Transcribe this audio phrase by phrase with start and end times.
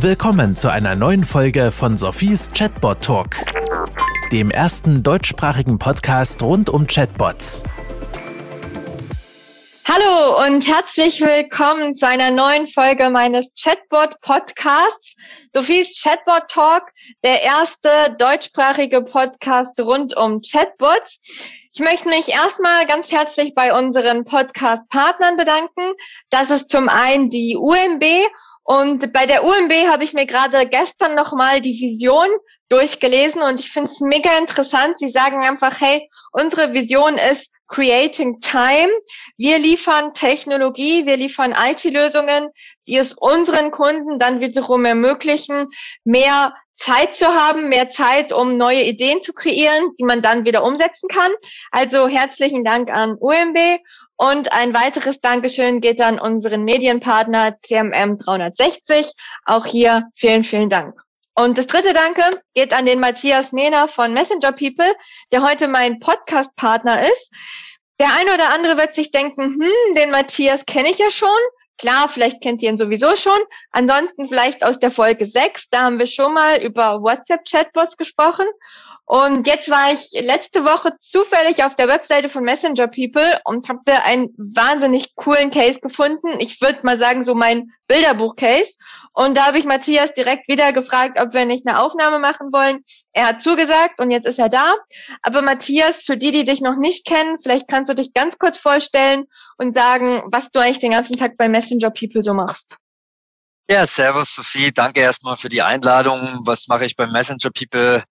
[0.00, 3.36] Willkommen zu einer neuen Folge von Sophies Chatbot Talk,
[4.30, 7.62] dem ersten deutschsprachigen Podcast rund um Chatbots.
[9.88, 15.14] Hallo und herzlich willkommen zu einer neuen Folge meines Chatbot Podcasts,
[15.54, 16.90] Sophies Chatbot Talk,
[17.24, 17.88] der erste
[18.18, 21.20] deutschsprachige Podcast rund um Chatbots.
[21.72, 25.94] Ich möchte mich erstmal ganz herzlich bei unseren Podcast-Partnern bedanken.
[26.28, 28.04] Das ist zum einen die UMB
[28.66, 32.26] und bei der UMB habe ich mir gerade gestern nochmal die Vision
[32.68, 34.98] durchgelesen und ich finde es mega interessant.
[34.98, 38.90] Sie sagen einfach, hey, unsere Vision ist Creating Time.
[39.36, 42.50] Wir liefern Technologie, wir liefern IT-Lösungen,
[42.88, 45.70] die es unseren Kunden dann wiederum ermöglichen,
[46.02, 50.64] mehr Zeit zu haben, mehr Zeit, um neue Ideen zu kreieren, die man dann wieder
[50.64, 51.30] umsetzen kann.
[51.70, 53.78] Also herzlichen Dank an UMB
[54.16, 59.12] und ein weiteres Dankeschön geht an unseren Medienpartner CMM 360.
[59.44, 60.94] Auch hier vielen, vielen Dank.
[61.34, 62.22] Und das dritte Danke
[62.54, 64.94] geht an den Matthias Mehner von Messenger People,
[65.32, 67.30] der heute mein Podcast-Partner ist.
[67.98, 71.28] Der eine oder andere wird sich denken, hm, den Matthias kenne ich ja schon.
[71.78, 73.38] Klar, vielleicht kennt ihr ihn sowieso schon.
[73.70, 78.46] Ansonsten vielleicht aus der Folge 6, da haben wir schon mal über WhatsApp-Chatbots gesprochen.
[79.08, 83.78] Und jetzt war ich letzte Woche zufällig auf der Webseite von Messenger People und habe
[83.84, 86.40] da einen wahnsinnig coolen Case gefunden.
[86.40, 88.72] Ich würde mal sagen, so mein Bilderbuch-Case.
[89.12, 92.82] Und da habe ich Matthias direkt wieder gefragt, ob wir nicht eine Aufnahme machen wollen.
[93.12, 94.74] Er hat zugesagt und jetzt ist er da.
[95.22, 98.58] Aber Matthias, für die, die dich noch nicht kennen, vielleicht kannst du dich ganz kurz
[98.58, 99.26] vorstellen
[99.56, 102.76] und sagen, was du eigentlich den ganzen Tag bei Messenger People so machst.
[103.70, 106.42] Ja, servus Sophie, danke erstmal für die Einladung.
[106.44, 108.02] Was mache ich bei Messenger People?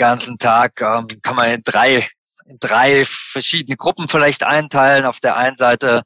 [0.00, 2.08] Ganzen Tag ähm, kann man in drei,
[2.46, 5.04] in drei verschiedene Gruppen vielleicht einteilen.
[5.04, 6.02] Auf der einen Seite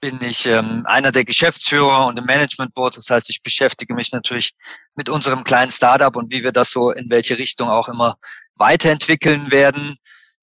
[0.00, 2.96] bin ich ähm, einer der Geschäftsführer und im Management Board.
[2.96, 4.52] Das heißt, ich beschäftige mich natürlich
[4.94, 8.16] mit unserem kleinen Startup und wie wir das so in welche Richtung auch immer
[8.54, 9.96] weiterentwickeln werden.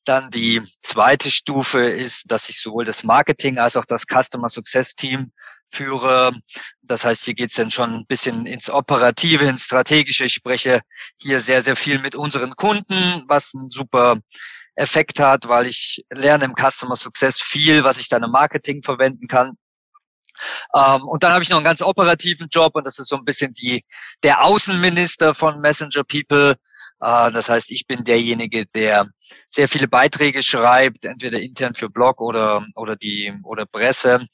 [0.04, 4.94] Dann die zweite Stufe ist, dass ich sowohl das Marketing als auch das Customer Success
[4.94, 5.32] Team
[5.74, 6.32] führe.
[6.82, 10.26] Das heißt, hier geht's dann schon ein bisschen ins Operative, ins Strategische.
[10.26, 10.82] Ich spreche
[11.22, 14.20] hier sehr, sehr viel mit unseren Kunden, was ein super
[14.76, 19.28] Effekt hat, weil ich lerne im Customer Success viel, was ich dann im Marketing verwenden
[19.28, 19.58] kann.
[20.76, 23.26] Ähm, und dann habe ich noch einen ganz operativen Job und das ist so ein
[23.26, 23.84] bisschen die
[24.24, 26.56] der Außenminister von Messenger People.
[27.02, 29.08] Äh, das heißt, ich bin derjenige, der
[29.50, 34.26] sehr viele Beiträge schreibt, entweder intern für Blog oder oder die oder Presse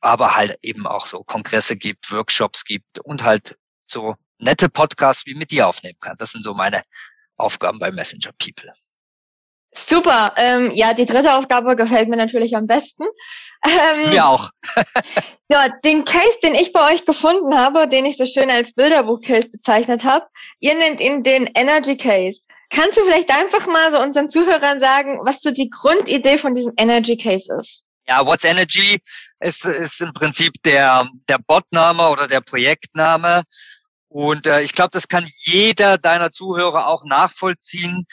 [0.00, 5.34] aber halt eben auch so Kongresse gibt, Workshops gibt und halt so nette Podcasts wie
[5.34, 6.16] mit dir aufnehmen kann.
[6.18, 6.82] Das sind so meine
[7.36, 8.72] Aufgaben bei Messenger People.
[9.72, 10.32] Super.
[10.36, 13.04] Ähm, ja, die dritte Aufgabe gefällt mir natürlich am besten.
[13.64, 14.50] Ähm, mir auch.
[15.48, 19.50] ja, den Case, den ich bei euch gefunden habe, den ich so schön als Bilderbuch-Case
[19.50, 20.26] bezeichnet habe,
[20.58, 22.40] ihr nennt ihn den Energy Case.
[22.70, 26.72] Kannst du vielleicht einfach mal so unseren Zuhörern sagen, was so die Grundidee von diesem
[26.76, 27.86] Energy Case ist?
[28.06, 29.00] Ja, What's Energy
[29.40, 33.42] ist, ist im Prinzip der, der Botname oder der Projektname.
[34.08, 38.04] Und äh, ich glaube, das kann jeder deiner Zuhörer auch nachvollziehen.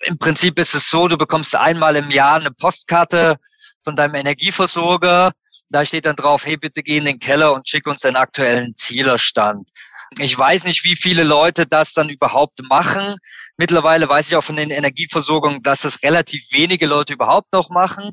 [0.00, 3.38] Im Prinzip ist es so, du bekommst einmal im Jahr eine Postkarte
[3.82, 5.32] von deinem Energieversorger.
[5.70, 8.76] Da steht dann drauf, hey, bitte geh in den Keller und schick uns den aktuellen
[8.76, 9.70] Zielerstand.
[10.18, 13.16] Ich weiß nicht, wie viele Leute das dann überhaupt machen.
[13.56, 18.12] Mittlerweile weiß ich auch von den Energieversorgungen, dass das relativ wenige Leute überhaupt noch machen.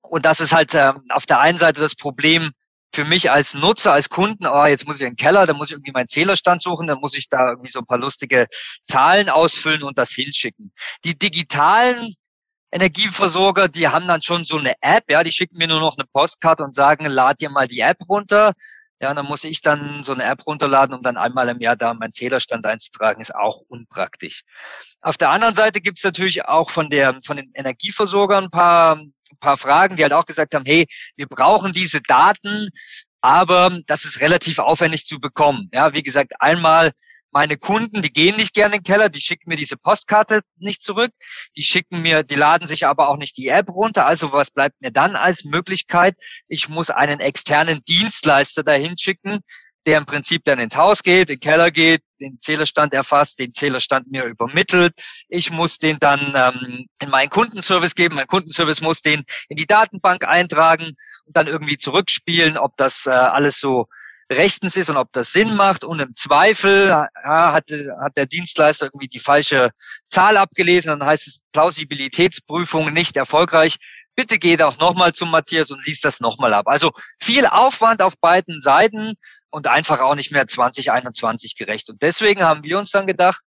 [0.00, 2.50] Und das ist halt äh, auf der einen Seite das Problem
[2.94, 5.68] für mich als Nutzer, als Kunden, oh, jetzt muss ich in den Keller, da muss
[5.68, 8.46] ich irgendwie meinen Zählerstand suchen, dann muss ich da irgendwie so ein paar lustige
[8.86, 10.72] Zahlen ausfüllen und das hinschicken.
[11.04, 12.14] Die digitalen
[12.72, 16.06] Energieversorger, die haben dann schon so eine App, ja, die schicken mir nur noch eine
[16.06, 18.52] Postkarte und sagen, lad dir mal die App runter.
[19.00, 21.92] Ja, dann muss ich dann so eine App runterladen, um dann einmal im Jahr da
[21.92, 24.42] meinen Zählerstand einzutragen, ist auch unpraktisch.
[25.02, 29.38] Auf der anderen Seite gibt's natürlich auch von der von den Energieversorgern ein paar ein
[29.40, 30.86] paar Fragen, die halt auch gesagt haben, hey,
[31.16, 32.70] wir brauchen diese Daten,
[33.20, 35.68] aber das ist relativ aufwendig zu bekommen.
[35.72, 36.92] Ja, wie gesagt, einmal
[37.36, 40.82] meine Kunden, die gehen nicht gerne in den Keller, die schicken mir diese Postkarte nicht
[40.82, 41.10] zurück,
[41.54, 44.06] die schicken mir, die laden sich aber auch nicht die App runter.
[44.06, 46.14] Also was bleibt mir dann als Möglichkeit?
[46.48, 49.40] Ich muss einen externen Dienstleister dahin schicken,
[49.84, 53.52] der im Prinzip dann ins Haus geht, in den Keller geht, den Zählerstand erfasst, den
[53.52, 54.94] Zählerstand mir übermittelt.
[55.28, 58.14] Ich muss den dann ähm, in meinen Kundenservice geben.
[58.14, 60.86] Mein Kundenservice muss den in die Datenbank eintragen
[61.26, 63.88] und dann irgendwie zurückspielen, ob das äh, alles so
[64.30, 65.84] rechtens ist und ob das Sinn macht.
[65.84, 67.64] Und im Zweifel ja, hat,
[68.00, 69.70] hat der Dienstleister irgendwie die falsche
[70.08, 70.98] Zahl abgelesen.
[70.98, 73.78] Dann heißt es Plausibilitätsprüfung nicht erfolgreich
[74.16, 76.66] bitte geh doch nochmal zum Matthias und liest das nochmal ab.
[76.66, 76.90] Also
[77.20, 79.14] viel Aufwand auf beiden Seiten
[79.50, 81.88] und einfach auch nicht mehr 2021 gerecht.
[81.90, 83.42] Und deswegen haben wir uns dann gedacht,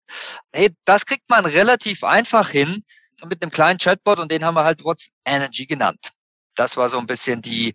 [0.53, 2.82] hey, das kriegt man relativ einfach hin
[3.27, 6.11] mit einem kleinen Chatbot und den haben wir halt What's Energy genannt.
[6.56, 7.75] Das war so ein bisschen die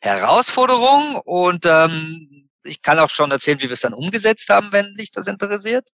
[0.00, 4.94] Herausforderung und ähm, ich kann auch schon erzählen, wie wir es dann umgesetzt haben, wenn
[4.94, 5.86] dich das interessiert.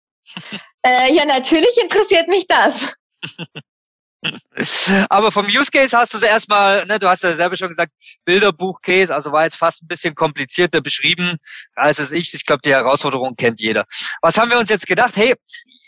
[0.85, 2.93] Äh, ja, natürlich interessiert mich das.
[5.09, 7.93] Aber vom Use Case hast du es erstmal, ne, du hast ja selber schon gesagt,
[8.25, 11.37] Bilderbuch-Case, also war jetzt fast ein bisschen komplizierter beschrieben
[11.75, 12.33] als es ich.
[12.33, 13.85] Ich glaube, die Herausforderung kennt jeder.
[14.21, 15.15] Was haben wir uns jetzt gedacht?
[15.15, 15.35] Hey,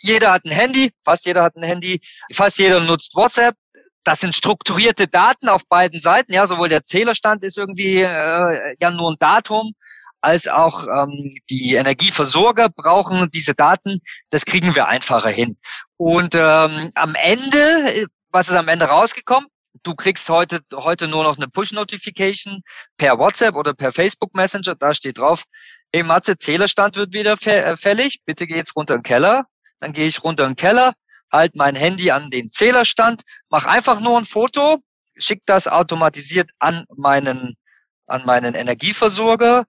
[0.01, 2.01] jeder hat ein Handy, fast jeder hat ein Handy,
[2.31, 3.56] fast jeder nutzt WhatsApp.
[4.04, 6.34] Das sind strukturierte Daten auf beiden Seiten.
[6.34, 9.74] Ja, sowohl der Zählerstand ist irgendwie äh, ja nur ein Datum,
[10.22, 14.00] als auch ähm, die Energieversorger brauchen diese Daten.
[14.30, 15.57] Das kriegen wir einfacher hin.
[15.98, 19.48] Und ähm, am Ende was ist am Ende rausgekommen?
[19.84, 22.62] Du kriegst heute, heute nur noch eine Push-Notification
[22.98, 24.75] per WhatsApp oder per Facebook Messenger.
[24.75, 25.44] Da steht drauf,
[25.94, 28.19] hey Matze, Zählerstand wird wieder äh, fällig.
[28.25, 29.46] Bitte geh jetzt runter in den Keller.
[29.80, 30.94] Dann gehe ich runter in den Keller,
[31.31, 34.78] halt mein Handy an den Zählerstand, mach einfach nur ein Foto,
[35.18, 37.56] schick das automatisiert an meinen,
[38.08, 39.66] an meinen Energieversorger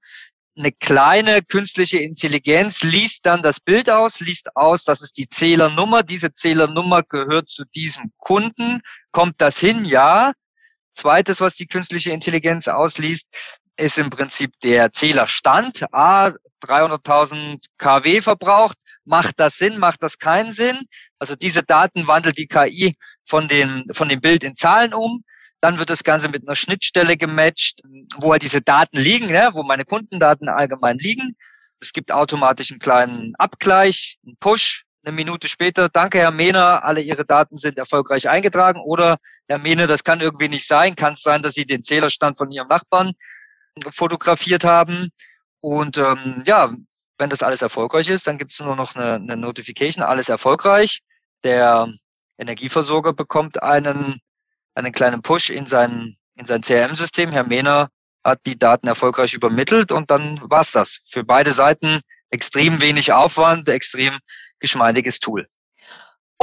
[0.60, 6.02] eine kleine künstliche Intelligenz liest dann das Bild aus, liest aus, das ist die Zählernummer.
[6.02, 8.80] Diese Zählernummer gehört zu diesem Kunden.
[9.12, 9.84] Kommt das hin?
[9.84, 10.32] Ja.
[10.92, 13.28] Zweites, was die künstliche Intelligenz ausliest,
[13.76, 15.84] ist im Prinzip der Zählerstand.
[15.92, 16.32] A,
[16.62, 18.76] 300.000 kW verbraucht.
[19.04, 19.78] Macht das Sinn?
[19.78, 20.78] Macht das keinen Sinn?
[21.18, 25.22] Also diese Daten wandelt die KI von, den, von dem Bild in Zahlen um.
[25.60, 27.82] Dann wird das Ganze mit einer Schnittstelle gematcht,
[28.16, 31.34] wo halt diese Daten liegen, ja, wo meine Kundendaten allgemein liegen.
[31.80, 37.00] Es gibt automatisch einen kleinen Abgleich, einen Push, eine Minute später, danke Herr Mehner, alle
[37.00, 38.80] Ihre Daten sind erfolgreich eingetragen.
[38.80, 39.16] Oder
[39.48, 40.94] Herr Mehner, das kann irgendwie nicht sein.
[40.94, 43.12] Kann es sein, dass Sie den Zählerstand von Ihrem Nachbarn
[43.90, 45.10] fotografiert haben.
[45.60, 46.72] Und ähm, ja,
[47.20, 51.02] wenn das alles erfolgreich ist, dann gibt es nur noch eine, eine Notification, alles erfolgreich.
[51.44, 51.92] Der
[52.38, 54.20] Energieversorger bekommt einen
[54.74, 57.30] einen kleinen Push in sein, in sein CRM-System.
[57.30, 57.88] Herr Mehner
[58.24, 61.00] hat die Daten erfolgreich übermittelt und dann war's das.
[61.06, 62.00] Für beide Seiten
[62.30, 64.16] extrem wenig Aufwand, extrem
[64.58, 65.46] geschmeidiges Tool.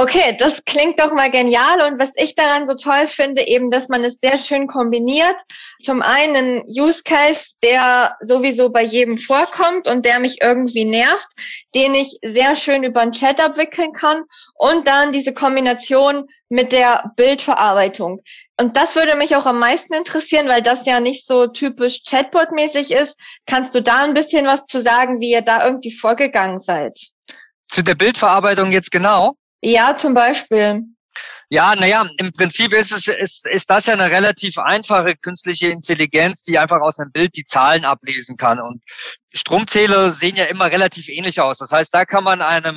[0.00, 1.80] Okay, das klingt doch mal genial.
[1.82, 5.34] Und was ich daran so toll finde, eben, dass man es sehr schön kombiniert.
[5.82, 11.26] Zum einen ein Use Case, der sowieso bei jedem vorkommt und der mich irgendwie nervt,
[11.74, 14.22] den ich sehr schön über einen Chat abwickeln kann.
[14.54, 18.22] Und dann diese Kombination mit der Bildverarbeitung.
[18.56, 22.92] Und das würde mich auch am meisten interessieren, weil das ja nicht so typisch Chatbot-mäßig
[22.92, 23.18] ist.
[23.46, 26.96] Kannst du da ein bisschen was zu sagen, wie ihr da irgendwie vorgegangen seid?
[27.66, 29.34] Zu der Bildverarbeitung jetzt genau?
[29.60, 30.84] Ja, zum Beispiel.
[31.50, 36.42] Ja, naja, im Prinzip ist es ist, ist das ja eine relativ einfache künstliche Intelligenz,
[36.44, 38.60] die einfach aus einem Bild die Zahlen ablesen kann.
[38.60, 38.82] Und
[39.32, 41.58] Stromzähler sehen ja immer relativ ähnlich aus.
[41.58, 42.76] Das heißt, da kann man einem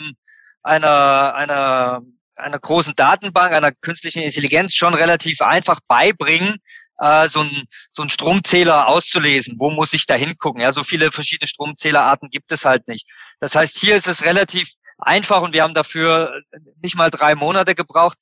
[0.64, 2.02] einer einer
[2.36, 6.56] einer großen Datenbank, einer künstlichen Intelligenz schon relativ einfach beibringen,
[7.00, 9.58] äh, so ein so ein Stromzähler auszulesen.
[9.60, 10.62] Wo muss ich da hingucken?
[10.62, 13.08] Ja, so viele verschiedene Stromzählerarten gibt es halt nicht.
[13.42, 16.42] Das heißt, hier ist es relativ einfach und wir haben dafür
[16.82, 18.18] nicht mal drei Monate gebraucht,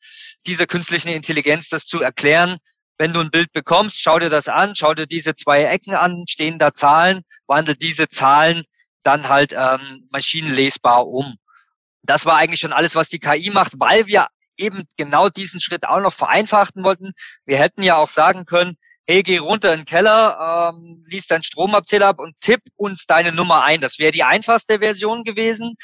[0.46, 2.58] dieser künstlichen Intelligenz das zu erklären.
[2.98, 6.26] Wenn du ein Bild bekommst, schau dir das an, schau dir diese zwei Ecken an,
[6.28, 8.64] stehen da Zahlen, wandel diese Zahlen
[9.04, 11.36] dann halt ähm, maschinenlesbar um.
[12.04, 15.88] Das war eigentlich schon alles, was die KI macht, weil wir eben genau diesen Schritt
[15.88, 17.12] auch noch vereinfachen wollten.
[17.46, 18.76] Wir hätten ja auch sagen können,
[19.08, 23.32] hey, geh runter in den Keller, ähm, lies deinen Stromabzähler ab und tipp uns deine
[23.32, 23.82] Nummer ein.
[23.82, 25.76] Das wäre die einfachste Version gewesen.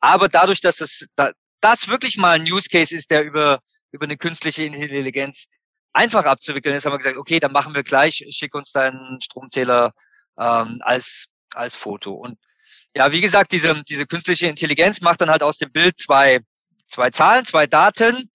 [0.00, 1.30] Aber dadurch, dass es da,
[1.60, 3.60] das wirklich mal ein Use Case ist, der über,
[3.92, 5.46] über eine künstliche Intelligenz
[5.92, 9.92] einfach abzuwickeln ist, haben wir gesagt, okay, dann machen wir gleich, schick uns deinen Stromzähler
[10.38, 12.12] ähm, als, als Foto.
[12.12, 12.38] Und
[12.94, 16.40] ja, wie gesagt, diese, diese künstliche Intelligenz macht dann halt aus dem Bild zwei,
[16.88, 18.30] zwei Zahlen, zwei Daten,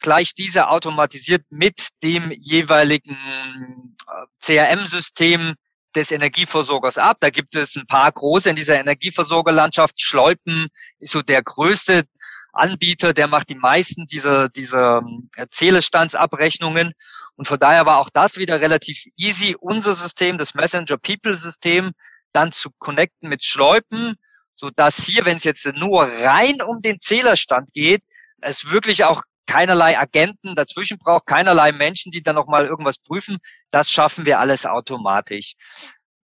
[0.00, 5.54] gleich diese automatisiert mit dem jeweiligen äh, CRM-System
[5.94, 7.18] des Energieversorgers ab.
[7.20, 10.00] Da gibt es ein paar große in dieser Energieversorgerlandschaft.
[10.00, 10.68] Schleupen
[10.98, 12.04] ist so der größte
[12.52, 16.92] Anbieter, der macht die meisten dieser, dieser ähm, Zählestandsabrechnungen.
[17.36, 21.92] Und von daher war auch das wieder relativ easy, unser System, das Messenger People System,
[22.32, 24.14] dann zu connecten mit Schleupen,
[24.54, 28.02] so dass hier, wenn es jetzt nur rein um den Zählerstand geht,
[28.40, 33.38] es wirklich auch keinerlei Agenten dazwischen braucht, keinerlei Menschen, die dann nochmal irgendwas prüfen.
[33.70, 35.54] Das schaffen wir alles automatisch.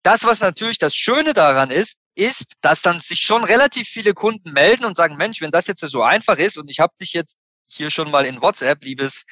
[0.03, 4.53] Das, was natürlich das Schöne daran ist, ist, dass dann sich schon relativ viele Kunden
[4.53, 7.39] melden und sagen, Mensch, wenn das jetzt so einfach ist und ich habe dich jetzt
[7.67, 9.25] hier schon mal in WhatsApp, liebes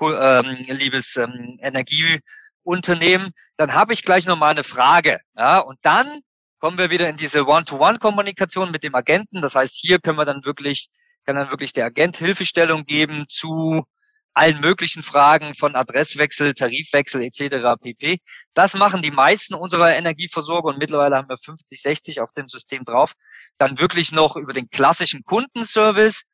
[0.00, 5.20] ähm, liebes ähm, Energieunternehmen, dann habe ich gleich noch mal eine Frage.
[5.36, 6.20] Ja, und dann
[6.58, 9.40] kommen wir wieder in diese One-to-One-Kommunikation mit dem Agenten.
[9.40, 10.88] Das heißt, hier können wir dann wirklich,
[11.30, 13.84] kann dann wirklich der Agent Hilfestellung geben zu
[14.32, 17.80] allen möglichen Fragen von Adresswechsel, Tarifwechsel etc.
[17.80, 18.18] pp.
[18.52, 22.84] Das machen die meisten unserer Energieversorger und mittlerweile haben wir 50, 60 auf dem System
[22.84, 23.12] drauf.
[23.58, 26.24] Dann wirklich noch über den klassischen Kundenservice,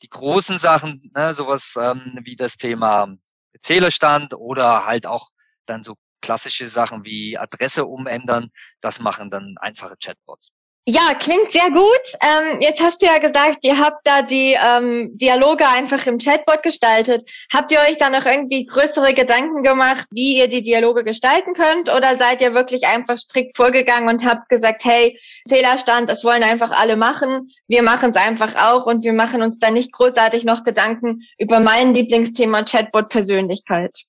[0.00, 3.14] die großen Sachen, ne, sowas ähm, wie das Thema
[3.60, 5.28] Zählerstand oder halt auch
[5.66, 8.48] dann so klassische Sachen wie Adresse umändern,
[8.80, 10.52] das machen dann einfache Chatbots.
[10.90, 12.02] Ja, klingt sehr gut.
[12.22, 16.62] Ähm, jetzt hast du ja gesagt, ihr habt da die ähm, Dialoge einfach im Chatbot
[16.62, 17.28] gestaltet.
[17.52, 21.90] Habt ihr euch da noch irgendwie größere Gedanken gemacht, wie ihr die Dialoge gestalten könnt?
[21.90, 26.70] Oder seid ihr wirklich einfach strikt vorgegangen und habt gesagt, hey, Zählerstand, das wollen einfach
[26.70, 27.50] alle machen.
[27.66, 31.60] Wir machen es einfach auch und wir machen uns da nicht großartig noch Gedanken über
[31.60, 34.04] mein Lieblingsthema Chatbot Persönlichkeit.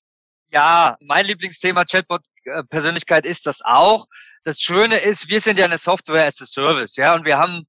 [0.50, 2.22] Ja, mein Lieblingsthema Chatbot
[2.68, 4.06] Persönlichkeit ist das auch.
[4.44, 7.66] Das Schöne ist, wir sind ja eine Software as a Service, ja, und wir haben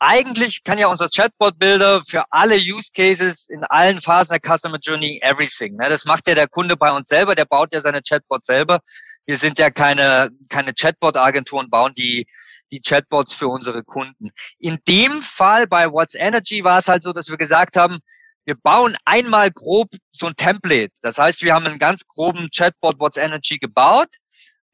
[0.00, 5.20] eigentlich kann ja unser Chatbot-Bilder für alle Use Cases in allen Phasen der Customer Journey
[5.22, 5.76] everything.
[5.76, 5.90] Ne?
[5.90, 8.80] Das macht ja der Kunde bei uns selber, der baut ja seine Chatbots selber.
[9.26, 12.26] Wir sind ja keine, keine Chatbot-Agenturen, bauen die,
[12.72, 14.30] die Chatbots für unsere Kunden.
[14.58, 17.98] In dem Fall bei What's Energy war es halt so, dass wir gesagt haben,
[18.44, 20.92] wir bauen einmal grob so ein Template.
[21.02, 24.08] Das heißt, wir haben einen ganz groben Chatbot What's Energy gebaut,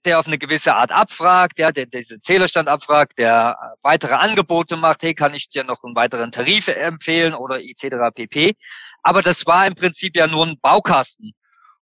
[0.04, 5.02] der auf eine gewisse Art abfragt, ja, der diese Zählerstand abfragt, der weitere Angebote macht,
[5.02, 8.14] hey, kann ich dir noch einen weiteren Tarif empfehlen oder etc.
[8.14, 8.54] pp.
[9.02, 11.32] Aber das war im Prinzip ja nur ein Baukasten.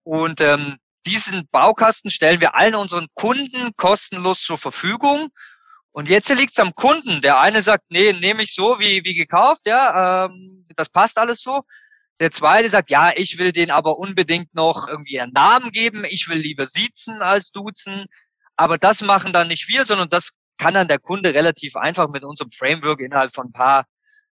[0.03, 5.29] Und ähm, diesen Baukasten stellen wir allen unseren Kunden kostenlos zur Verfügung.
[5.93, 7.21] Und jetzt liegt es am Kunden.
[7.21, 11.41] Der eine sagt, nee, nehme ich so wie, wie gekauft, ja, ähm, das passt alles
[11.41, 11.61] so.
[12.19, 16.03] Der zweite sagt, ja, ich will den aber unbedingt noch irgendwie einen Namen geben.
[16.05, 18.05] Ich will lieber siezen als duzen.
[18.55, 22.23] Aber das machen dann nicht wir, sondern das kann dann der Kunde relativ einfach mit
[22.23, 23.85] unserem Framework innerhalb von ein paar,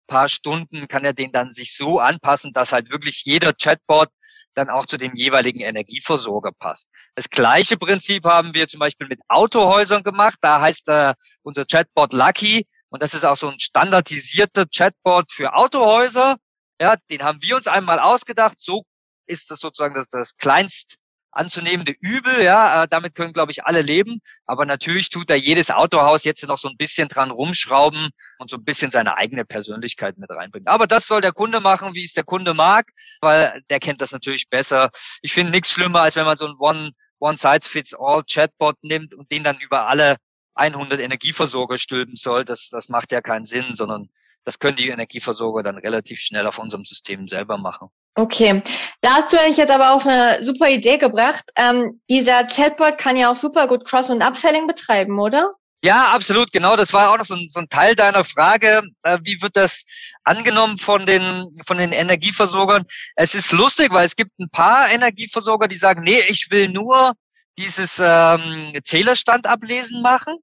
[0.08, 4.10] paar Stunden kann er den dann sich so anpassen, dass halt wirklich jeder Chatbot
[4.56, 6.90] dann auch zu dem jeweiligen Energieversorger passt.
[7.16, 10.40] Das gleiche Prinzip haben wir zum Beispiel mit Autohäusern gemacht.
[10.42, 15.54] Da heißt äh, unser Chatbot Lucky und das ist auch so ein standardisierter Chatbot für
[15.54, 16.38] Autohäuser.
[16.82, 18.60] Ja, den haben wir uns einmal ausgedacht.
[18.60, 18.84] So
[19.28, 20.98] ist das sozusagen das, das kleinst
[21.38, 22.44] anzunehmende Übel.
[22.44, 24.20] Ja, äh, damit können, glaube ich, alle leben.
[24.46, 28.58] Aber natürlich tut da jedes Autohaus jetzt noch so ein bisschen dran rumschrauben und so
[28.58, 30.68] ein bisschen seine eigene Persönlichkeit mit reinbringen.
[30.68, 32.88] Aber das soll der Kunde machen, wie es der Kunde mag,
[33.22, 34.90] weil der kennt das natürlich besser.
[35.22, 39.44] Ich finde nichts schlimmer, als wenn man so ein One One-Size-Fits-All Chatbot nimmt und den
[39.44, 40.18] dann über alle
[40.54, 42.46] 100 Energieversorger stülpen soll.
[42.46, 44.10] Das, das macht ja keinen Sinn, sondern
[44.48, 47.90] das können die Energieversorger dann relativ schnell auf unserem System selber machen.
[48.16, 48.64] Okay,
[49.02, 51.44] da hast du eigentlich jetzt aber auch eine super Idee gebracht.
[51.58, 55.52] Ähm, dieser Chatbot kann ja auch super gut Cross- und Upselling betreiben, oder?
[55.84, 56.78] Ja, absolut, genau.
[56.78, 58.84] Das war auch noch so ein, so ein Teil deiner Frage.
[59.04, 59.84] Äh, wie wird das
[60.24, 62.86] angenommen von den, von den Energieversorgern?
[63.18, 67.16] Es ist lustig, weil es gibt ein paar Energieversorger, die sagen, nee, ich will nur
[67.58, 70.38] dieses ähm, Zählerstand ablesen machen.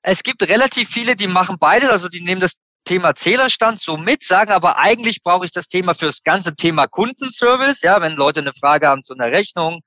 [0.00, 2.54] Es gibt relativ viele, die machen beides, also die nehmen das
[2.86, 7.82] Thema Zählerstand so mit, sagen aber eigentlich brauche ich das Thema fürs ganze Thema Kundenservice,
[7.82, 9.80] ja, wenn Leute eine Frage haben zu einer Rechnung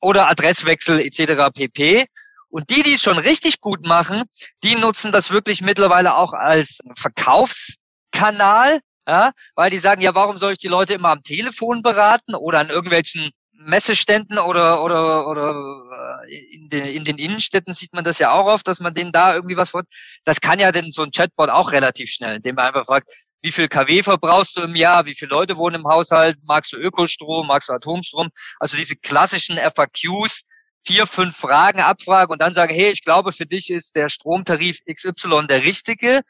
[0.00, 1.52] oder Adresswechsel etc.
[1.54, 2.06] pp.
[2.50, 4.22] Und die, die es schon richtig gut machen,
[4.62, 10.52] die nutzen das wirklich mittlerweile auch als Verkaufskanal, ja, weil die sagen, ja, warum soll
[10.52, 16.54] ich die Leute immer am Telefon beraten oder an irgendwelchen Messeständen oder oder oder äh,
[16.54, 19.34] in den, in den Innenstädten sieht man das ja auch oft, dass man denen da
[19.34, 19.82] irgendwie was vor.
[20.24, 23.10] Das kann ja denn so ein Chatbot auch relativ schnell, indem man einfach fragt,
[23.42, 26.76] wie viel KW verbrauchst du im Jahr, wie viele Leute wohnen im Haushalt, magst du
[26.76, 28.28] Ökostrom, magst du Atomstrom?
[28.60, 30.44] Also diese klassischen FAQs,
[30.84, 34.78] vier, fünf Fragen abfragen und dann sagen, hey, ich glaube, für dich ist der Stromtarif
[34.88, 36.22] XY der richtige.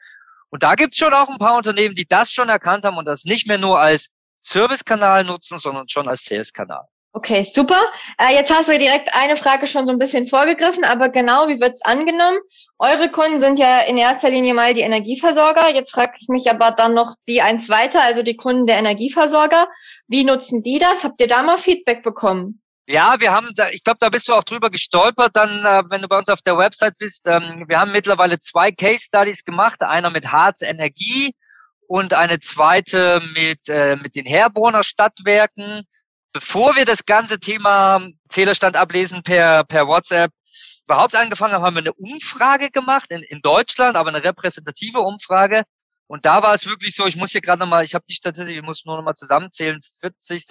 [0.49, 3.23] Und da gibt's schon auch ein paar Unternehmen, die das schon erkannt haben und das
[3.23, 4.09] nicht mehr nur als
[4.39, 6.85] Servicekanal nutzen, sondern schon als Sales-Kanal.
[7.11, 7.79] Okay, super.
[8.19, 11.59] Äh, jetzt hast du direkt eine Frage schon so ein bisschen vorgegriffen, aber genau, wie
[11.59, 12.37] wird's angenommen?
[12.77, 15.73] Eure Kunden sind ja in erster Linie mal die Energieversorger.
[15.73, 19.67] Jetzt frage ich mich aber dann noch die eins weiter, also die Kunden der Energieversorger.
[20.07, 21.03] Wie nutzen die das?
[21.03, 22.61] Habt ihr da mal Feedback bekommen?
[22.85, 26.01] Ja, wir haben, da, ich glaube, da bist du auch drüber gestolpert, dann, äh, wenn
[26.01, 27.27] du bei uns auf der Website bist.
[27.27, 31.33] Ähm, wir haben mittlerweile zwei Case Studies gemacht, einer mit Harz Energie
[31.87, 35.83] und eine zweite mit äh, mit den Herborner Stadtwerken
[36.31, 40.31] bevor wir das ganze Thema Zählerstand ablesen per, per WhatsApp
[40.85, 45.63] überhaupt angefangen haben, haben wir eine Umfrage gemacht in, in Deutschland, aber eine repräsentative Umfrage.
[46.07, 48.55] Und da war es wirklich so, ich muss hier gerade nochmal, ich habe die Statistik,
[48.55, 50.47] ich muss nur nochmal zusammenzählen, 40,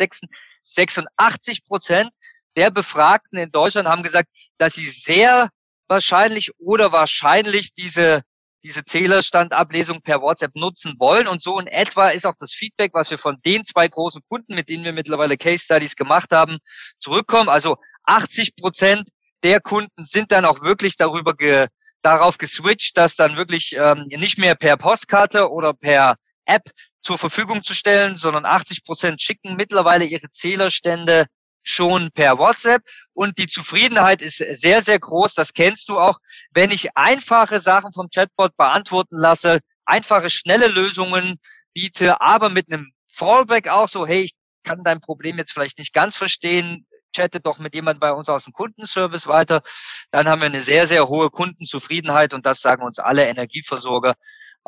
[0.62, 2.10] 86 Prozent
[2.56, 5.48] der Befragten in Deutschland haben gesagt, dass sie sehr
[5.88, 8.22] wahrscheinlich oder wahrscheinlich diese
[8.62, 11.28] diese Zählerstandablesung per WhatsApp nutzen wollen.
[11.28, 14.54] Und so in etwa ist auch das Feedback, was wir von den zwei großen Kunden,
[14.54, 16.58] mit denen wir mittlerweile Case Studies gemacht haben,
[16.98, 17.48] zurückkommen.
[17.48, 19.08] Also 80 Prozent
[19.42, 21.68] der Kunden sind dann auch wirklich darüber ge,
[22.02, 27.62] darauf geswitcht, dass dann wirklich ähm, nicht mehr per Postkarte oder per App zur Verfügung
[27.62, 31.26] zu stellen, sondern 80 Prozent schicken mittlerweile ihre Zählerstände
[31.68, 32.82] schon per WhatsApp
[33.12, 35.34] und die Zufriedenheit ist sehr, sehr groß.
[35.34, 36.18] Das kennst du auch.
[36.52, 41.36] Wenn ich einfache Sachen vom Chatbot beantworten lasse, einfache, schnelle Lösungen
[41.74, 45.92] biete, aber mit einem Fallback auch so, hey, ich kann dein Problem jetzt vielleicht nicht
[45.92, 49.62] ganz verstehen, chatte doch mit jemand bei uns aus dem Kundenservice weiter,
[50.10, 54.14] dann haben wir eine sehr, sehr hohe Kundenzufriedenheit und das sagen uns alle Energieversorger.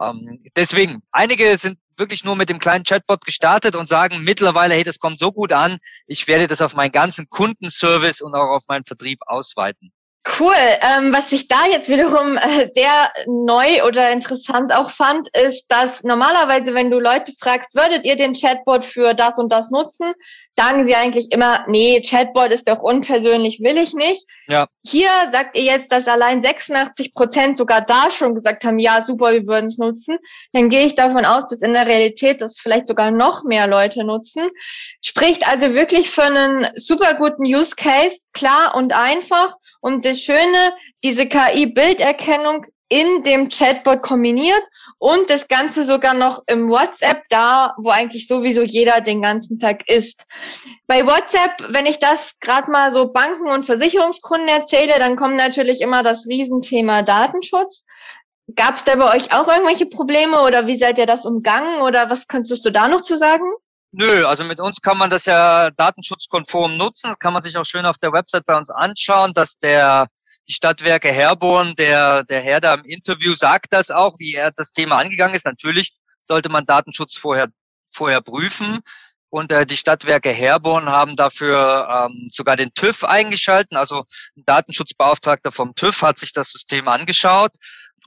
[0.00, 4.83] Ähm, deswegen, einige sind wirklich nur mit dem kleinen Chatbot gestartet und sagen mittlerweile, hey,
[4.83, 8.64] das kommt so gut an, ich werde das auf meinen ganzen Kundenservice und auch auf
[8.66, 9.92] meinen Vertrieb ausweiten.
[10.38, 10.52] Cool.
[10.54, 16.02] Ähm, was ich da jetzt wiederum äh, sehr neu oder interessant auch fand, ist, dass
[16.02, 20.12] normalerweise, wenn du Leute fragst, würdet ihr den Chatbot für das und das nutzen,
[20.56, 24.26] sagen sie eigentlich immer, nee, Chatbot ist doch unpersönlich, will ich nicht.
[24.46, 24.66] Ja.
[24.86, 29.32] Hier sagt ihr jetzt, dass allein 86 Prozent sogar da schon gesagt haben, ja, super,
[29.32, 30.18] wir würden es nutzen.
[30.52, 34.04] Dann gehe ich davon aus, dass in der Realität das vielleicht sogar noch mehr Leute
[34.04, 34.50] nutzen.
[35.02, 40.75] Spricht also wirklich für einen super guten Use Case, klar und einfach und das Schöne,
[41.02, 44.62] diese KI-Bilderkennung in dem Chatbot kombiniert
[44.99, 49.88] und das Ganze sogar noch im WhatsApp da, wo eigentlich sowieso jeder den ganzen Tag
[49.88, 50.26] ist.
[50.88, 55.80] Bei WhatsApp, wenn ich das gerade mal so Banken und Versicherungskunden erzähle, dann kommt natürlich
[55.80, 57.84] immer das Riesenthema Datenschutz.
[58.56, 62.10] Gab es da bei euch auch irgendwelche Probleme oder wie seid ihr das umgangen oder
[62.10, 63.49] was kannst du da noch zu sagen?
[63.92, 67.09] Nö, also mit uns kann man das ja datenschutzkonform nutzen.
[67.09, 70.09] Das kann man sich auch schön auf der Website bei uns anschauen, dass der
[70.49, 74.73] die Stadtwerke Herborn, der, der Herr da im Interview sagt das auch, wie er das
[74.73, 75.44] Thema angegangen ist.
[75.44, 75.92] Natürlich
[76.23, 77.49] sollte man Datenschutz vorher,
[77.92, 78.80] vorher prüfen.
[79.28, 83.76] Und äh, die Stadtwerke Herborn haben dafür ähm, sogar den TÜV eingeschalten.
[83.76, 84.04] Also
[84.36, 87.52] ein Datenschutzbeauftragter vom TÜV hat sich das System angeschaut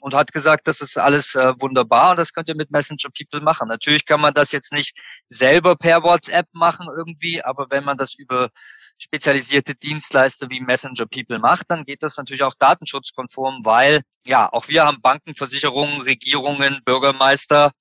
[0.03, 3.39] und hat gesagt, das ist alles äh, wunderbar und das könnt ihr mit Messenger People
[3.39, 3.69] machen.
[3.69, 8.13] Natürlich kann man das jetzt nicht selber per WhatsApp machen irgendwie, aber wenn man das
[8.13, 8.49] über
[8.97, 14.67] spezialisierte Dienstleister wie Messenger People macht, dann geht das natürlich auch datenschutzkonform, weil ja, auch
[14.67, 17.71] wir haben Banken, Versicherungen, Regierungen, Bürgermeister,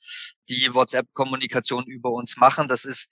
[0.48, 2.68] die WhatsApp-Kommunikation über uns machen.
[2.68, 3.08] Das ist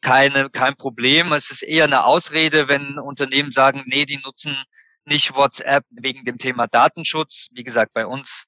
[0.00, 1.32] keine, kein Problem.
[1.32, 4.56] Es ist eher eine Ausrede, wenn Unternehmen sagen, nee, die nutzen
[5.10, 7.48] nicht WhatsApp wegen dem Thema Datenschutz.
[7.52, 8.44] Wie gesagt, bei uns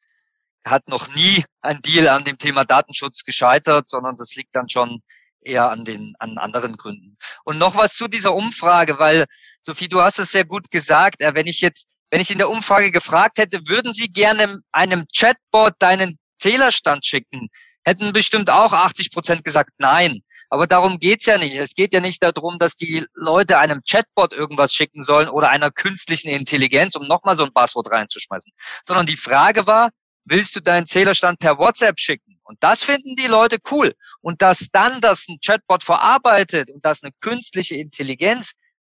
[0.64, 5.02] hat noch nie ein Deal an dem Thema Datenschutz gescheitert, sondern das liegt dann schon
[5.40, 7.18] eher an den an anderen Gründen.
[7.44, 9.26] Und noch was zu dieser Umfrage, weil
[9.60, 12.50] Sophie, du hast es sehr gut gesagt, äh, wenn ich jetzt wenn ich in der
[12.50, 17.48] Umfrage gefragt hätte, würden Sie gerne einem Chatbot deinen Zählerstand schicken,
[17.84, 20.20] hätten bestimmt auch 80 Prozent gesagt nein.
[20.52, 21.56] Aber darum geht's ja nicht.
[21.56, 25.70] Es geht ja nicht darum, dass die Leute einem Chatbot irgendwas schicken sollen oder einer
[25.70, 28.52] künstlichen Intelligenz, um nochmal so ein Passwort reinzuschmeißen.
[28.84, 29.88] Sondern die Frage war,
[30.26, 32.38] willst du deinen Zählerstand per WhatsApp schicken?
[32.42, 33.94] Und das finden die Leute cool.
[34.20, 38.52] Und dass dann das ein Chatbot verarbeitet und dass eine künstliche Intelligenz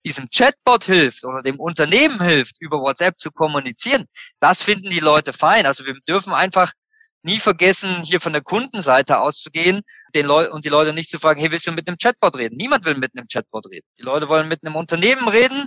[0.04, 4.06] diesem Chatbot hilft oder dem Unternehmen hilft, über WhatsApp zu kommunizieren,
[4.40, 5.66] das finden die Leute fein.
[5.66, 6.72] Also wir dürfen einfach
[7.24, 9.80] nie vergessen, hier von der Kundenseite auszugehen
[10.14, 12.56] den und die Leute nicht zu fragen, hey, willst du mit einem Chatbot reden?
[12.56, 13.86] Niemand will mit einem Chatbot reden.
[13.98, 15.66] Die Leute wollen mit einem Unternehmen reden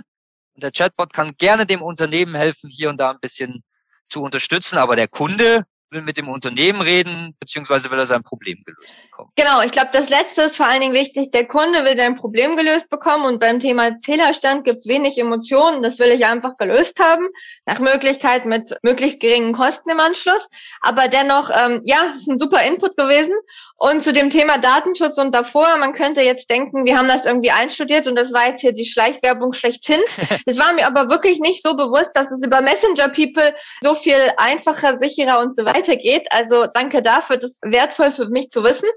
[0.54, 3.62] und der Chatbot kann gerne dem Unternehmen helfen, hier und da ein bisschen
[4.08, 8.62] zu unterstützen, aber der Kunde will mit dem Unternehmen reden, beziehungsweise will er sein Problem
[8.64, 9.30] gelöst bekommen.
[9.36, 11.30] Genau, ich glaube, das Letzte ist vor allen Dingen wichtig.
[11.30, 15.82] Der Kunde will sein Problem gelöst bekommen und beim Thema Zählerstand gibt es wenig Emotionen.
[15.82, 17.28] Das will ich einfach gelöst haben,
[17.64, 20.46] nach Möglichkeit mit möglichst geringen Kosten im Anschluss.
[20.80, 23.34] Aber dennoch, ähm, ja, ist ein super Input gewesen.
[23.76, 27.52] Und zu dem Thema Datenschutz und davor, man könnte jetzt denken, wir haben das irgendwie
[27.52, 30.00] einstudiert und das war jetzt hier die Schleichwerbung schlechthin.
[30.46, 34.30] Es war mir aber wirklich nicht so bewusst, dass es über Messenger People so viel
[34.38, 36.30] einfacher, sicherer und so weiter geht.
[36.30, 38.88] Also danke dafür, das ist wertvoll für mich zu wissen.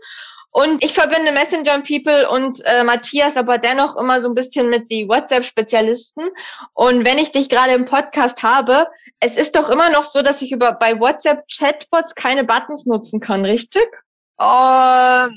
[0.54, 4.92] Und ich verbinde Messenger People und äh, Matthias aber dennoch immer so ein bisschen mit
[4.92, 6.30] die WhatsApp-Spezialisten.
[6.74, 8.88] Und wenn ich dich gerade im Podcast habe,
[9.22, 13.22] es ist doch immer noch so, dass ich über bei WhatsApp Chatbots keine Buttons nutzen
[13.22, 13.88] kann, richtig?
[14.38, 15.28] Oh,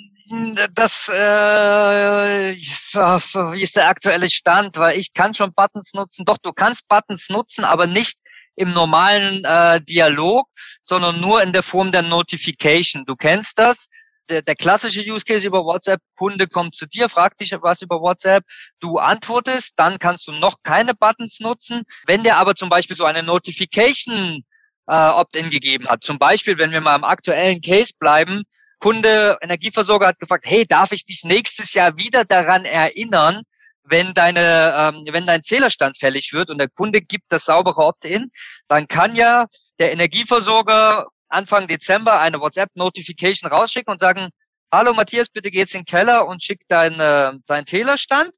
[0.72, 4.78] das äh, wie ist der aktuelle Stand?
[4.78, 6.24] Weil ich kann schon Buttons nutzen.
[6.24, 8.18] Doch, du kannst Buttons nutzen, aber nicht
[8.56, 10.46] im normalen äh, Dialog,
[10.82, 13.04] sondern nur in der Form der Notification.
[13.06, 13.88] Du kennst das.
[14.30, 18.00] Der, der klassische Use Case über WhatsApp, Kunde kommt zu dir, fragt dich was über
[18.00, 18.42] WhatsApp,
[18.80, 21.82] du antwortest, dann kannst du noch keine Buttons nutzen.
[22.06, 24.40] Wenn der aber zum Beispiel so eine Notification
[24.86, 28.44] äh, Opt-in gegeben hat, zum Beispiel, wenn wir mal im aktuellen Case bleiben,
[28.78, 33.42] Kunde, Energieversorger hat gefragt, hey, darf ich dich nächstes Jahr wieder daran erinnern,
[33.84, 38.30] wenn deine, ähm, wenn dein Zählerstand fällig wird und der Kunde gibt das saubere Opt-in,
[38.68, 39.46] dann kann ja
[39.78, 44.28] der Energieversorger Anfang Dezember eine WhatsApp-Notification rausschicken und sagen,
[44.72, 48.30] hallo Matthias, bitte geht's in den Keller und schick deinen äh, dein Zählerstand.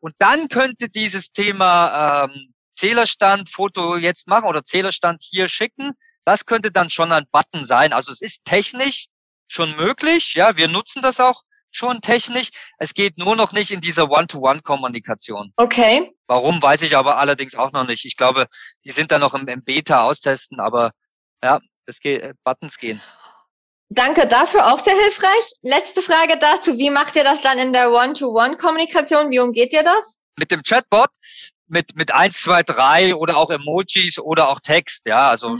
[0.00, 5.92] Und dann könnte dieses Thema ähm, Zählerstand, Foto jetzt machen oder Zählerstand hier schicken.
[6.24, 7.92] Das könnte dann schon ein Button sein.
[7.92, 9.06] Also es ist technisch
[9.48, 10.34] schon möglich.
[10.34, 12.50] Ja, wir nutzen das auch schon technisch.
[12.78, 15.52] Es geht nur noch nicht in dieser One-to-One-Kommunikation.
[15.56, 16.12] Okay.
[16.26, 18.04] Warum, weiß ich aber allerdings auch noch nicht.
[18.04, 18.46] Ich glaube,
[18.84, 20.92] die sind da noch im, im Beta austesten, aber
[21.42, 23.00] ja, das geht, äh, Buttons gehen.
[23.90, 25.52] Danke dafür, auch sehr hilfreich.
[25.62, 26.76] Letzte Frage dazu.
[26.76, 29.30] Wie macht ihr das dann in der One-to-One-Kommunikation?
[29.30, 30.20] Wie umgeht ihr das?
[30.36, 31.08] Mit dem Chatbot
[31.68, 35.28] mit, mit eins, zwei, drei oder auch Emojis oder auch Text, ja.
[35.28, 35.58] Also mhm.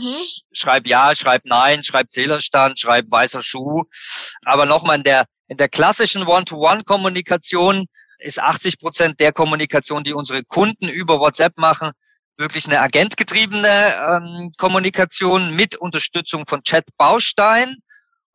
[0.51, 3.83] schreib ja, schreib nein, schreib Zählerstand, schreib weißer Schuh.
[4.45, 7.85] Aber nochmal in der, in der klassischen One-to-One-Kommunikation
[8.19, 11.91] ist 80 Prozent der Kommunikation, die unsere Kunden über WhatsApp machen,
[12.37, 17.75] wirklich eine agentgetriebene ähm, Kommunikation mit Unterstützung von Chat-Bausteinen.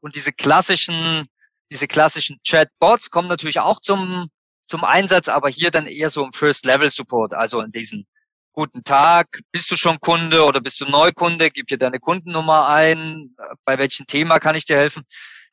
[0.01, 1.27] Und diese klassischen,
[1.71, 4.29] diese klassischen Chatbots kommen natürlich auch zum
[4.67, 8.05] zum Einsatz, aber hier dann eher so im First-Level-Support, also in diesem
[8.53, 13.35] guten Tag, bist du schon Kunde oder bist du Neukunde, gib hier deine Kundennummer ein,
[13.65, 15.03] bei welchem Thema kann ich dir helfen.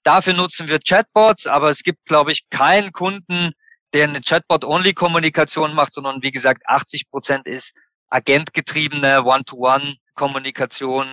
[0.04, 3.52] Dafür nutzen wir Chatbots, aber es gibt, glaube ich, keinen Kunden,
[3.94, 7.74] der eine Chatbot-Only-Kommunikation macht, sondern wie gesagt, 80 Prozent ist
[8.10, 11.08] agentgetriebene One-to-One-Kommunikation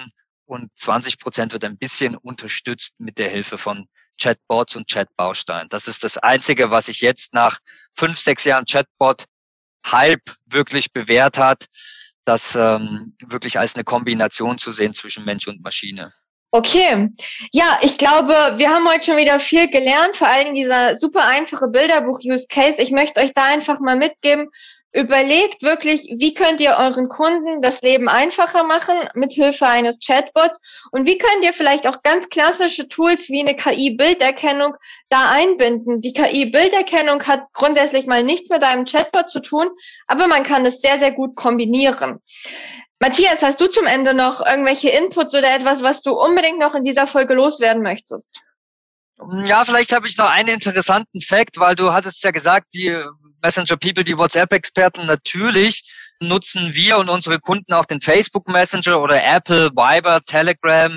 [0.47, 3.89] und 20 Prozent wird ein bisschen unterstützt mit der Hilfe von
[4.21, 5.69] Chatbots und Chatbausteinen.
[5.69, 7.59] Das ist das Einzige, was sich jetzt nach
[7.95, 11.67] fünf, sechs Jahren Chatbot-Hype wirklich bewährt hat,
[12.25, 16.13] das ähm, wirklich als eine Kombination zu sehen zwischen Mensch und Maschine.
[16.51, 17.11] Okay,
[17.53, 21.69] ja, ich glaube, wir haben heute schon wieder viel gelernt, vor allem dieser super einfache
[21.69, 22.81] Bilderbuch-Use-Case.
[22.81, 24.49] Ich möchte euch da einfach mal mitgeben,
[24.95, 30.63] Überlegt wirklich, wie könnt ihr euren Kunden das Leben einfacher machen mit Hilfe eines Chatbots
[30.91, 34.75] und wie könnt ihr vielleicht auch ganz klassische Tools wie eine KI-Bilderkennung
[35.11, 36.01] da einbinden.
[36.01, 39.69] Die KI-Bilderkennung hat grundsätzlich mal nichts mit einem Chatbot zu tun,
[40.07, 42.21] aber man kann es sehr, sehr gut kombinieren.
[43.01, 46.85] Matthias, hast du zum Ende noch irgendwelche Inputs oder etwas, was du unbedingt noch in
[46.85, 48.41] dieser Folge loswerden möchtest?
[49.45, 52.97] Ja, vielleicht habe ich noch einen interessanten Fakt, weil du hattest ja gesagt, die
[53.43, 55.85] Messenger People, die WhatsApp-Experten, natürlich
[56.21, 60.93] nutzen wir und unsere Kunden auch den Facebook Messenger oder Apple, Viber, Telegram,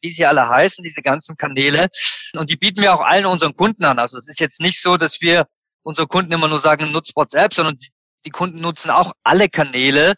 [0.00, 1.88] wie sie alle heißen, diese ganzen Kanäle.
[2.34, 3.98] Und die bieten wir auch allen unseren Kunden an.
[3.98, 5.46] Also es ist jetzt nicht so, dass wir
[5.82, 7.88] unsere Kunden immer nur sagen, nutzt WhatsApp, sondern die,
[8.24, 10.14] die Kunden nutzen auch alle Kanäle.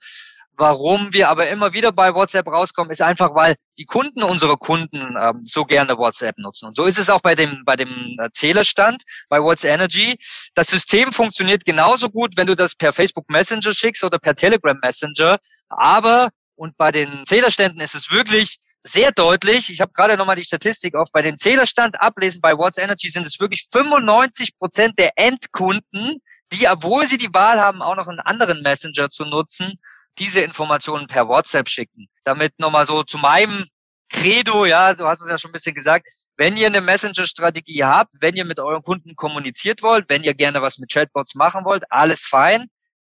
[0.56, 5.16] Warum wir aber immer wieder bei WhatsApp rauskommen, ist einfach, weil die Kunden unserer Kunden
[5.18, 6.66] ähm, so gerne WhatsApp nutzen.
[6.66, 10.16] Und so ist es auch bei dem, bei dem äh, Zählerstand, bei What's Energy.
[10.54, 14.78] Das System funktioniert genauso gut, wenn du das per Facebook Messenger schickst oder per Telegram
[14.80, 15.38] Messenger.
[15.68, 20.44] Aber, und bei den Zählerständen ist es wirklich sehr deutlich, ich habe gerade nochmal die
[20.44, 25.12] Statistik auf, bei den Zählerstand ablesen bei What's Energy sind es wirklich 95 Prozent der
[25.16, 26.20] Endkunden,
[26.52, 29.80] die, obwohl sie die Wahl haben, auch noch einen anderen Messenger zu nutzen,
[30.18, 32.08] diese Informationen per WhatsApp schicken.
[32.24, 33.64] Damit nochmal so zu meinem
[34.10, 38.12] Credo, ja, du hast es ja schon ein bisschen gesagt, wenn ihr eine Messenger-Strategie habt,
[38.20, 41.84] wenn ihr mit euren Kunden kommuniziert wollt, wenn ihr gerne was mit Chatbots machen wollt,
[41.90, 42.66] alles fein.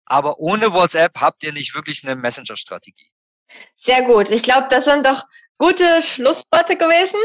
[0.07, 3.11] Aber ohne WhatsApp habt ihr nicht wirklich eine Messenger-Strategie.
[3.75, 4.31] Sehr gut.
[4.31, 5.25] Ich glaube, das sind doch
[5.59, 7.19] gute Schlussworte gewesen.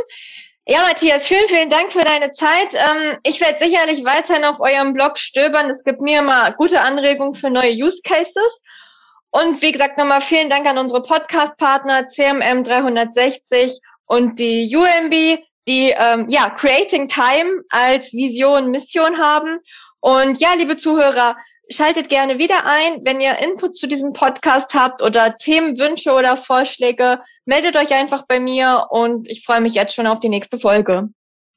[0.66, 2.74] Ja, Matthias, vielen, vielen Dank für deine Zeit.
[2.74, 5.70] Ähm, ich werde sicherlich weiterhin auf eurem Blog stöbern.
[5.70, 8.62] Es gibt mir immer gute Anregungen für neue Use Cases.
[9.32, 15.94] Und wie gesagt, nochmal vielen Dank an unsere Podcast-Partner CMM 360 und die UMB, die
[15.98, 19.60] ähm, ja Creating Time als Vision, Mission haben.
[20.02, 21.38] Und ja, liebe Zuhörer,
[21.70, 23.06] schaltet gerne wieder ein.
[23.06, 28.42] Wenn ihr Input zu diesem Podcast habt oder Themenwünsche oder Vorschläge, meldet euch einfach bei
[28.42, 31.10] mir und ich freue mich jetzt schon auf die nächste Folge.